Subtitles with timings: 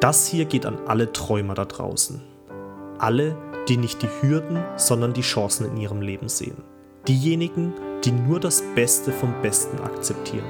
[0.00, 2.22] Das hier geht an alle Träumer da draußen.
[3.00, 3.36] Alle,
[3.68, 6.62] die nicht die Hürden, sondern die Chancen in ihrem Leben sehen.
[7.08, 7.74] Diejenigen,
[8.04, 10.46] die nur das Beste vom Besten akzeptieren.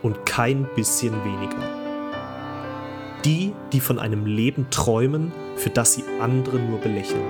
[0.00, 1.62] Und kein bisschen weniger.
[3.26, 7.26] Die, die von einem Leben träumen, für das sie andere nur belächeln.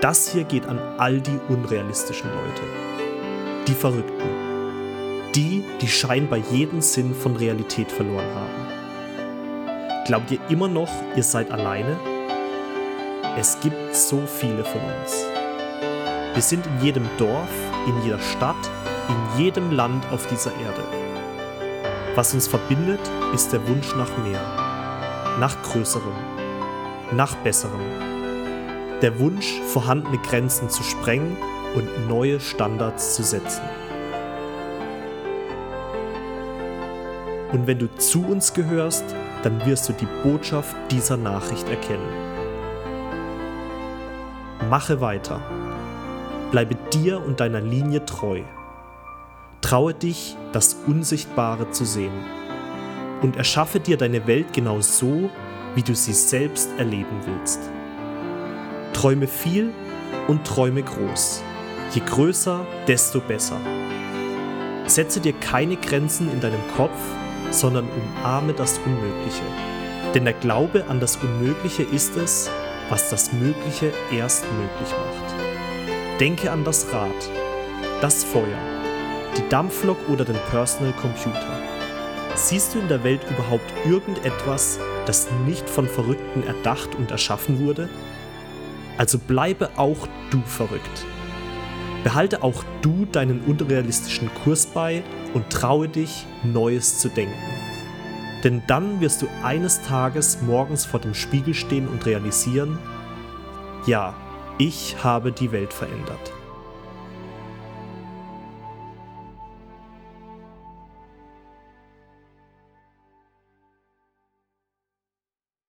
[0.00, 2.62] Das hier geht an all die unrealistischen Leute.
[3.66, 4.28] Die Verrückten.
[5.34, 8.83] Die, die scheinbar jeden Sinn von Realität verloren haben.
[10.04, 11.96] Glaubt ihr immer noch, ihr seid alleine?
[13.38, 15.24] Es gibt so viele von uns.
[16.34, 17.48] Wir sind in jedem Dorf,
[17.86, 18.70] in jeder Stadt,
[19.08, 20.82] in jedem Land auf dieser Erde.
[22.16, 23.00] Was uns verbindet,
[23.34, 24.42] ist der Wunsch nach mehr,
[25.40, 26.12] nach Größerem,
[27.12, 27.80] nach Besserem.
[29.00, 31.34] Der Wunsch, vorhandene Grenzen zu sprengen
[31.74, 33.62] und neue Standards zu setzen.
[37.52, 39.04] Und wenn du zu uns gehörst,
[39.44, 42.08] dann wirst du die Botschaft dieser Nachricht erkennen.
[44.70, 45.42] Mache weiter.
[46.50, 48.40] Bleibe dir und deiner Linie treu.
[49.60, 52.12] Traue dich, das Unsichtbare zu sehen.
[53.20, 55.30] Und erschaffe dir deine Welt genau so,
[55.74, 57.60] wie du sie selbst erleben willst.
[58.94, 59.72] Träume viel
[60.26, 61.42] und träume groß.
[61.92, 63.58] Je größer, desto besser.
[64.86, 66.98] Setze dir keine Grenzen in deinem Kopf,
[67.50, 69.42] sondern umarme das Unmögliche.
[70.14, 72.50] Denn der Glaube an das Unmögliche ist es,
[72.88, 76.20] was das Mögliche erst möglich macht.
[76.20, 77.10] Denke an das Rad,
[78.00, 78.58] das Feuer,
[79.36, 81.58] die Dampflok oder den Personal Computer.
[82.36, 87.88] Siehst du in der Welt überhaupt irgendetwas, das nicht von Verrückten erdacht und erschaffen wurde?
[88.98, 91.06] Also bleibe auch du verrückt.
[92.04, 95.02] Behalte auch du deinen unrealistischen Kurs bei
[95.32, 97.34] und traue dich, Neues zu denken.
[98.44, 102.78] Denn dann wirst du eines Tages morgens vor dem Spiegel stehen und realisieren,
[103.86, 104.14] ja,
[104.58, 106.30] ich habe die Welt verändert.